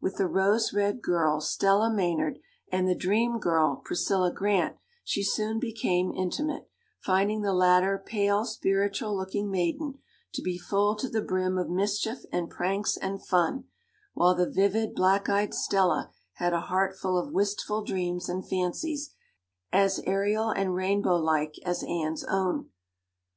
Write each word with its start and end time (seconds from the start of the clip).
With 0.00 0.14
the 0.18 0.28
"rose 0.28 0.72
red" 0.72 1.02
girl, 1.02 1.40
Stella 1.40 1.92
Maynard, 1.92 2.38
and 2.70 2.86
the 2.86 2.94
"dream 2.94 3.40
girl," 3.40 3.82
Priscilla 3.84 4.32
Grant, 4.32 4.76
she 5.02 5.24
soon 5.24 5.58
became 5.58 6.12
intimate, 6.12 6.68
finding 7.00 7.42
the 7.42 7.52
latter 7.52 7.98
pale 7.98 8.44
spiritual 8.44 9.16
looking 9.16 9.50
maiden 9.50 9.94
to 10.34 10.40
be 10.40 10.56
full 10.56 10.94
to 10.94 11.08
the 11.08 11.20
brim 11.20 11.58
of 11.58 11.68
mischief 11.68 12.20
and 12.30 12.48
pranks 12.48 12.96
and 12.96 13.26
fun, 13.26 13.64
while 14.14 14.36
the 14.36 14.48
vivid, 14.48 14.94
black 14.94 15.28
eyed 15.28 15.52
Stella 15.52 16.12
had 16.34 16.52
a 16.52 16.60
heartful 16.60 17.18
of 17.18 17.32
wistful 17.32 17.82
dreams 17.82 18.28
and 18.28 18.48
fancies, 18.48 19.12
as 19.72 19.98
aerial 20.06 20.50
and 20.50 20.76
rainbow 20.76 21.16
like 21.16 21.56
as 21.66 21.82
Anne's 21.82 22.22
own. 22.26 22.70